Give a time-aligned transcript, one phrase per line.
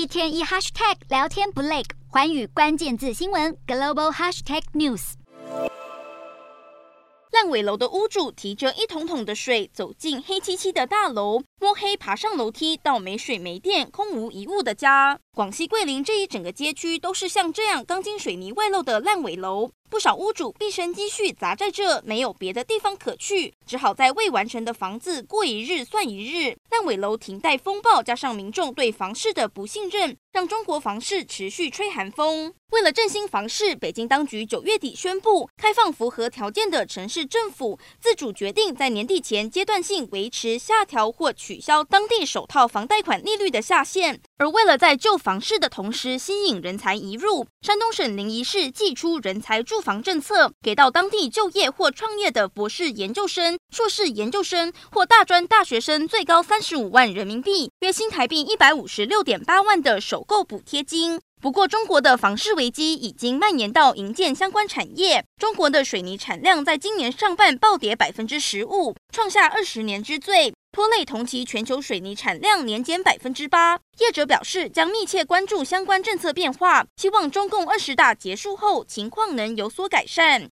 [0.00, 5.12] 一天一 hashtag 聊天不累，环宇关键字新闻 global hashtag news。
[7.30, 15.18] 烂尾楼的屋主提着一桶桶的水走进黑漆漆的大楼，摸黑爬上楼梯到没水没电、空无一物的家。
[15.32, 19.70] 广西桂林这一整个街区都是像这样钢筋水泥外露的烂尾楼。
[19.90, 26.56] 不少屋主毕生积蓄砸在这，没有别的地方可去，只好在未完成的房子过一日算一日。
[26.70, 32.54] 烂尾楼停贷风暴，加上民众对房市的不信任，让中国房市持续吹寒风。
[32.70, 44.20] 为了振兴房市，北京当局九月底宣布，开放符合条件的城市政府自主决定在年底前阶段性维持下调或取消当地首套房贷款利率的下限。
[44.40, 61.20] 而为了在救房市的同时吸引人才移入，山东省临沂市祭出人才住房政策，给到当地就业或创业的博士研究生、硕士研究生或大专大学生最高三十五万人民币，约新台币一百五十六点八万的首购补贴金。
[61.42, 65.24] 不过，中国的房市危机已经蔓延到营建相关产业。
[65.38, 73.80] 中国的水泥产量在今年上半暴跌百分之十五，创下二十年之最，拖累同期全球水泥产量年减百分之八。
[73.98, 80.48] 业者表示，将密切关注相关政策变化，希望中共二十大结束后情况能有所改善。